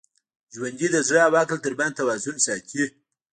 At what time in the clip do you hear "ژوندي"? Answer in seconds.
0.53-0.87